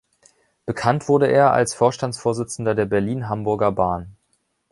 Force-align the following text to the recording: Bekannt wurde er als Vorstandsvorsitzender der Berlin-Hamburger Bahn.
Bekannt 0.65 1.07
wurde 1.09 1.27
er 1.27 1.51
als 1.53 1.75
Vorstandsvorsitzender 1.75 2.73
der 2.73 2.85
Berlin-Hamburger 2.85 3.71
Bahn. 3.71 4.17